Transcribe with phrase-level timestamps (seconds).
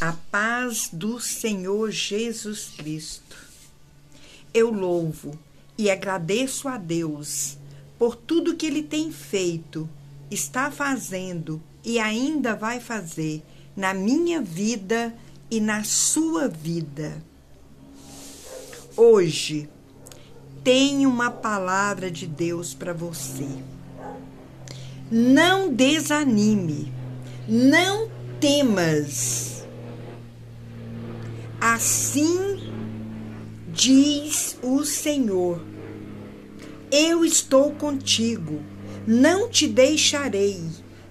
[0.00, 3.36] A paz do Senhor Jesus Cristo.
[4.52, 5.38] Eu louvo
[5.78, 7.56] e agradeço a Deus
[7.98, 9.88] por tudo que Ele tem feito,
[10.30, 13.42] está fazendo e ainda vai fazer
[13.76, 15.14] na minha vida
[15.50, 17.22] e na sua vida.
[18.96, 19.68] Hoje,
[20.62, 23.48] tenho uma palavra de Deus para você.
[25.10, 26.92] Não desanime,
[27.48, 29.53] não temas
[31.74, 32.60] Assim
[33.72, 35.60] diz o Senhor:
[36.88, 38.62] Eu estou contigo,
[39.04, 40.62] não te deixarei,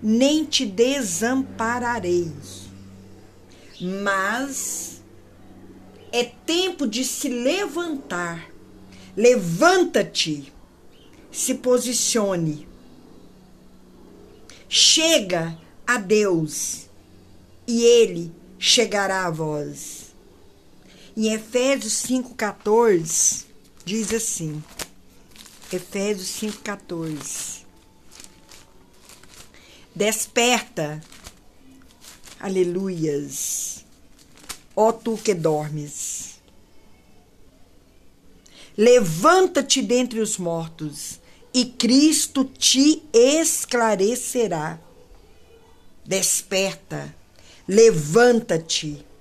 [0.02, 2.32] nem te desampararei.
[3.82, 5.04] Mas
[6.14, 8.50] é tempo de se levantar.
[9.18, 10.54] Levanta-te,
[11.30, 12.66] se posicione.
[14.70, 16.88] Chega a Deus
[17.68, 20.03] e Ele chegará a vós.
[21.16, 23.46] Em Efésios 5,14,
[23.86, 24.64] diz assim:
[25.72, 27.62] Efésios 5,14.
[29.94, 31.00] Desperta,
[32.40, 33.86] aleluias,
[34.76, 36.40] ó tu que dormes.
[38.76, 41.20] Levanta-te dentre os mortos,
[41.54, 44.80] e Cristo te esclarecerá.
[46.04, 47.16] Desperta,
[47.68, 49.13] levanta-te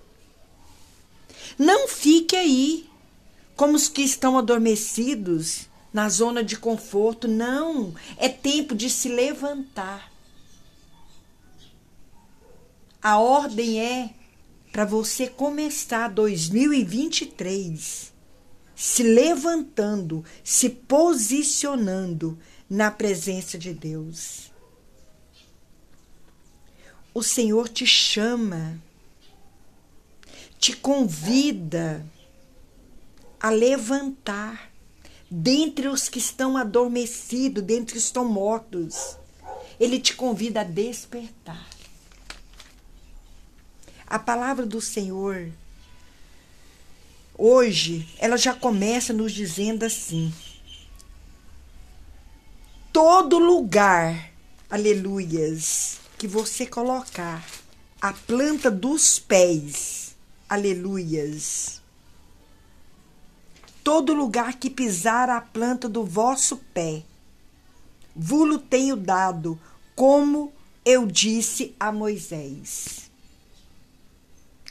[1.59, 2.89] não fique aí
[3.57, 7.29] como os que estão adormecidos na zona de conforto.
[7.29, 10.11] Não, é tempo de se levantar.
[13.01, 14.11] A ordem é
[14.71, 18.13] para você começar 2023
[18.83, 22.37] se levantando, se posicionando
[22.69, 24.51] na presença de Deus.
[27.15, 28.83] O Senhor te chama
[30.63, 32.07] te convida
[33.41, 34.71] a levantar
[35.29, 39.19] dentre os que estão adormecidos, dentre os que estão mortos.
[39.81, 41.69] Ele te convida a despertar.
[44.07, 45.51] A palavra do Senhor,
[47.37, 50.33] hoje, ela já começa nos dizendo assim:
[52.93, 54.31] todo lugar,
[54.71, 57.45] aleluias, que você colocar
[58.01, 60.02] a planta dos pés,
[60.53, 61.81] Aleluias.
[63.83, 67.05] Todo lugar que pisar a planta do vosso pé,
[68.15, 69.59] vulo tenho dado,
[69.97, 70.53] como
[70.85, 73.11] eu disse a Moisés.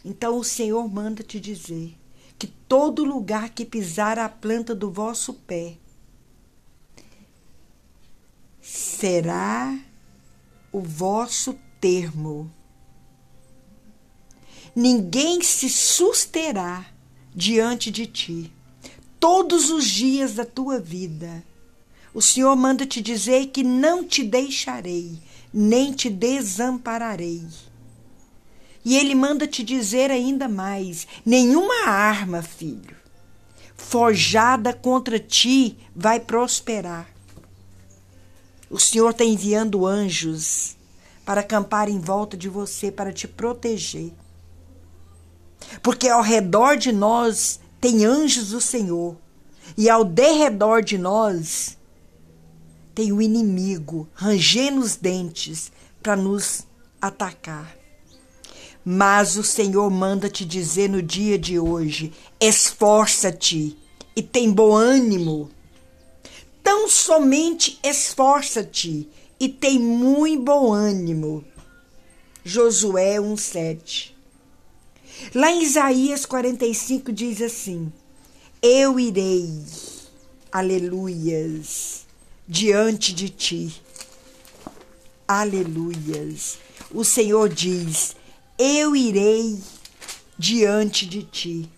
[0.06, 1.98] Então o Senhor manda te dizer
[2.38, 5.78] que todo lugar que pisar a planta do vosso pé
[8.62, 9.80] será
[10.72, 12.52] o vosso termo
[14.76, 16.86] ninguém se susterá
[17.34, 18.52] diante de ti
[19.20, 21.44] todos os dias da tua vida.
[22.14, 25.18] O Senhor manda te dizer que não te deixarei,
[25.54, 27.46] nem te desampararei.
[28.84, 32.96] E ele manda te dizer ainda mais: nenhuma arma, filho,
[33.78, 37.08] forjada contra ti vai prosperar.
[38.70, 40.76] O Senhor está enviando anjos
[41.24, 44.12] para acampar em volta de você, para te proteger.
[45.82, 49.18] Porque ao redor de nós tem anjos do Senhor,
[49.78, 51.78] e ao derredor de nós
[52.94, 55.72] tem o inimigo rangendo os dentes
[56.04, 56.68] para nos
[57.02, 57.76] atacar.
[58.84, 63.78] Mas o Senhor manda te dizer no dia de hoje: esforça-te
[64.16, 65.50] e tem bom ânimo.
[66.64, 71.44] Tão somente esforça-te e tem muito bom ânimo.
[72.44, 74.11] Josué 1,7
[75.34, 77.92] Lá em Isaías 45 diz assim:
[78.62, 79.64] Eu irei,
[80.52, 82.06] aleluias,
[82.48, 83.82] diante de ti.
[85.28, 86.58] Aleluias.
[86.92, 88.16] O Senhor diz:
[88.58, 89.58] Eu irei
[90.38, 91.70] diante de ti.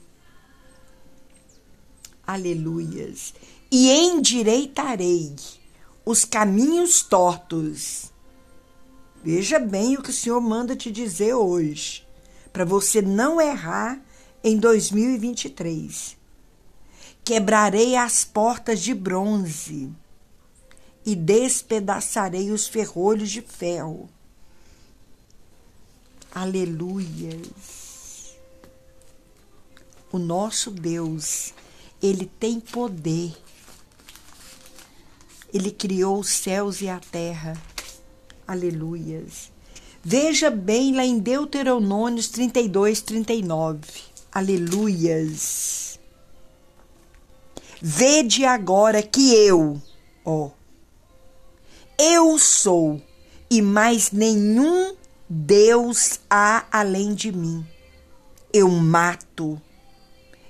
[2.26, 3.34] Aleluias.
[3.70, 5.36] E endireitarei
[6.04, 8.12] os caminhos tortos.
[9.24, 12.04] Veja bem o que o Senhor manda te dizer hoje
[12.54, 14.00] para você não errar
[14.44, 16.16] em 2023.
[17.26, 19.92] Quebrarei as portas de bronze
[21.04, 24.08] e despedaçarei os ferrolhos de ferro.
[26.32, 27.84] Aleluias.
[30.12, 31.54] O nosso Deus,
[32.02, 33.36] ele tem poder.
[35.52, 37.54] Ele criou os céus e a terra.
[38.48, 39.53] Aleluias.
[40.06, 43.80] Veja bem lá em Deuteronômios 32, 39.
[44.34, 45.98] Aleluias.
[47.82, 49.82] Vede agora que eu,
[50.26, 50.50] ó,
[51.98, 53.02] eu sou,
[53.50, 54.94] e mais nenhum
[55.30, 57.66] Deus há além de mim.
[58.52, 59.62] Eu mato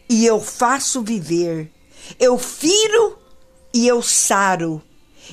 [0.09, 1.71] e eu faço viver.
[2.19, 3.19] Eu firo
[3.71, 4.81] e eu saro,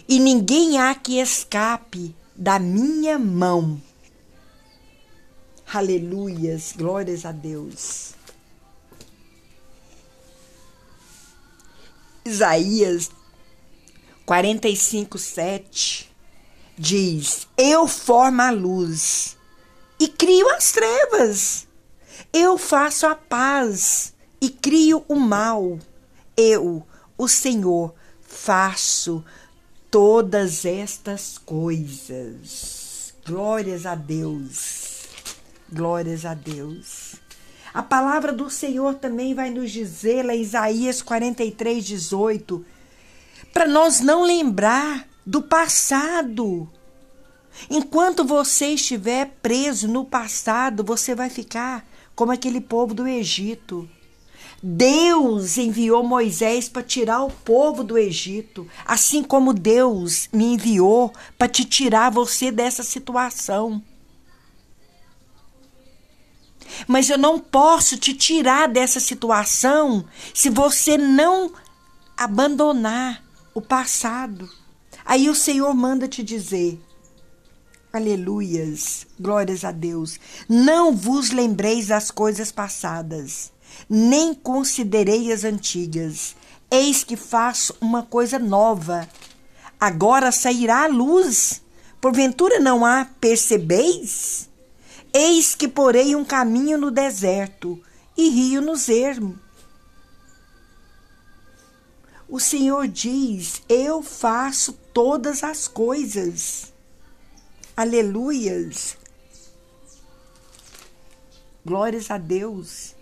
[0.06, 3.80] e ninguém há que escape da minha mão.
[5.72, 8.14] Aleluias, glórias a Deus.
[12.24, 13.12] Isaías
[14.26, 16.10] 45, 7
[16.76, 19.36] diz: Eu formo a luz
[20.00, 21.68] e crio as trevas.
[22.32, 25.78] Eu faço a paz e crio o mal.
[26.36, 26.84] Eu,
[27.16, 29.24] o Senhor, faço
[29.88, 33.14] todas estas coisas.
[33.24, 34.99] Glórias a Deus.
[35.72, 37.14] Glórias a Deus.
[37.72, 42.64] A palavra do Senhor também vai nos dizer, lá Isaías 43, 18,
[43.52, 46.68] para nós não lembrar do passado.
[47.70, 51.86] Enquanto você estiver preso no passado, você vai ficar
[52.16, 53.88] como aquele povo do Egito.
[54.60, 61.48] Deus enviou Moisés para tirar o povo do Egito, assim como Deus me enviou para
[61.48, 63.80] te tirar você dessa situação.
[66.86, 71.52] Mas eu não posso te tirar dessa situação se você não
[72.16, 73.22] abandonar
[73.54, 74.48] o passado.
[75.04, 76.80] Aí o Senhor manda te dizer:
[77.92, 80.18] Aleluias, glórias a Deus.
[80.48, 83.52] Não vos lembreis das coisas passadas
[83.88, 86.34] nem considerei as antigas.
[86.70, 89.08] Eis que faço uma coisa nova.
[89.78, 91.62] Agora sairá a luz.
[92.00, 94.48] Porventura não há, percebeis?
[95.12, 97.82] Eis que porei um caminho no deserto
[98.16, 99.36] e rio no ermos.
[102.28, 106.72] O Senhor diz: Eu faço todas as coisas.
[107.76, 108.96] Aleluias.
[111.64, 112.94] Glórias a Deus.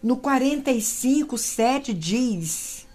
[0.00, 2.86] No 45, 7 diz: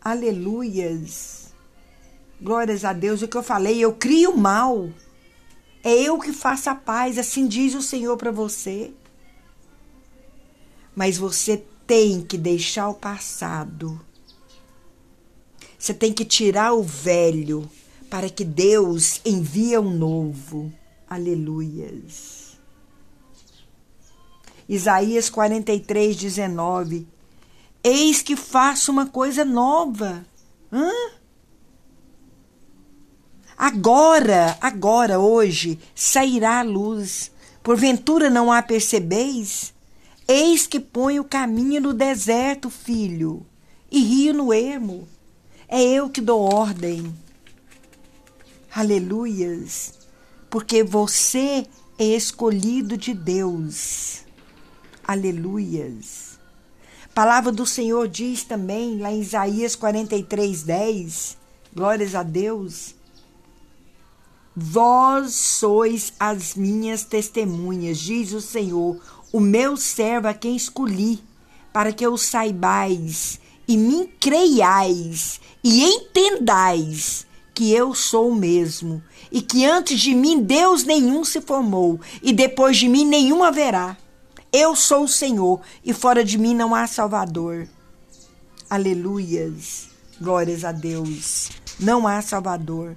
[0.00, 1.52] Aleluias.
[2.40, 3.20] Glórias a Deus.
[3.22, 4.90] O que eu falei, eu crio mal.
[5.82, 8.92] É eu que faço a paz, assim diz o Senhor para você.
[10.94, 14.00] Mas você tem que deixar o passado.
[15.78, 17.68] Você tem que tirar o velho
[18.08, 20.72] para que Deus envie o novo.
[21.08, 22.56] Aleluias.
[24.68, 27.08] Isaías 43, 19.
[27.82, 30.24] Eis que faço uma coisa nova.
[30.72, 30.90] Hã?
[33.64, 37.30] Agora, agora, hoje, sairá a luz.
[37.62, 39.72] Porventura não a percebeis?
[40.26, 43.46] Eis que põe o caminho no deserto, filho,
[43.88, 45.06] e rio no ermo.
[45.68, 47.14] É eu que dou ordem.
[48.74, 49.94] Aleluias.
[50.50, 51.64] Porque você
[51.96, 54.24] é escolhido de Deus.
[55.06, 56.36] Aleluias.
[57.14, 61.36] Palavra do Senhor diz também, lá em Isaías 43, 10,
[61.72, 63.00] glórias a Deus.
[64.54, 69.00] Vós sois as minhas testemunhas, diz o Senhor,
[69.32, 71.22] o meu servo a quem escolhi,
[71.72, 79.40] para que o saibais e me creiais e entendais que eu sou o mesmo, e
[79.40, 83.96] que antes de mim Deus nenhum se formou, e depois de mim nenhum haverá.
[84.52, 87.66] Eu sou o Senhor e fora de mim não há Salvador.
[88.68, 89.88] Aleluias.
[90.20, 91.48] Glórias a Deus.
[91.80, 92.96] Não há Salvador.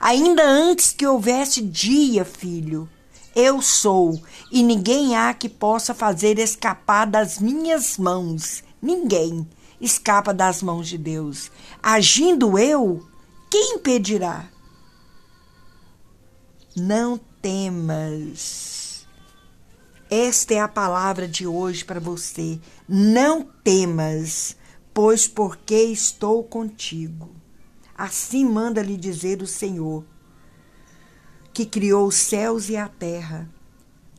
[0.00, 2.88] Ainda antes que houvesse dia, filho,
[3.34, 8.64] eu sou, e ninguém há que possa fazer escapar das minhas mãos.
[8.80, 9.46] Ninguém
[9.80, 11.50] escapa das mãos de Deus.
[11.82, 13.06] Agindo eu,
[13.50, 14.48] quem impedirá?
[16.74, 19.06] Não temas.
[20.10, 22.60] Esta é a palavra de hoje para você.
[22.88, 24.56] Não temas,
[24.94, 27.34] pois porque estou contigo.
[27.96, 30.04] Assim manda lhe dizer o Senhor,
[31.52, 33.48] que criou os céus e a terra.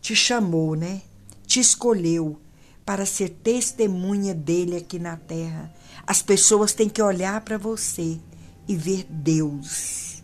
[0.02, 1.02] Te chamou, né?
[1.46, 2.40] Te escolheu
[2.86, 5.72] para ser testemunha dele aqui na terra.
[6.08, 8.20] As pessoas têm que olhar para você
[8.68, 10.24] e ver Deus.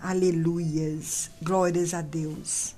[0.00, 1.30] Aleluias.
[1.40, 2.74] Glórias a Deus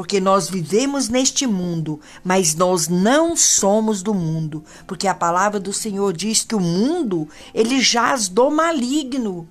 [0.00, 5.74] porque nós vivemos neste mundo, mas nós não somos do mundo, porque a palavra do
[5.74, 9.46] Senhor diz que o mundo ele jaz do maligno.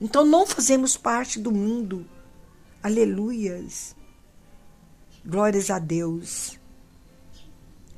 [0.00, 2.04] Então não fazemos parte do mundo.
[2.82, 3.94] Aleluias.
[5.24, 6.58] Glórias a Deus.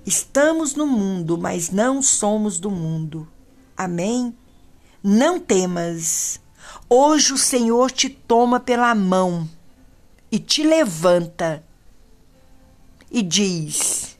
[0.04, 3.26] Estamos no mundo, mas não somos do mundo.
[3.74, 4.36] Amém?
[5.02, 6.38] Não temas.
[6.86, 9.48] Hoje o Senhor te toma pela mão
[10.30, 11.64] e te levanta
[13.14, 14.18] e diz: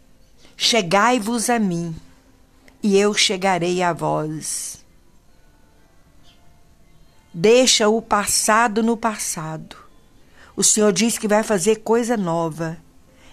[0.57, 1.97] Chegai-vos a mim,
[2.81, 4.85] e eu chegarei a vós.
[7.33, 9.77] Deixa o passado no passado.
[10.55, 12.79] O Senhor diz que vai fazer coisa nova.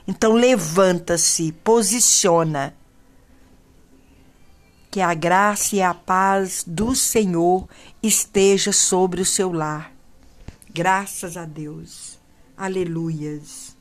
[0.07, 2.73] Então levanta-se, posiciona.
[4.89, 7.69] Que a graça e a paz do Senhor
[8.01, 9.93] esteja sobre o seu lar.
[10.73, 12.17] Graças a Deus.
[12.57, 13.79] Aleluias.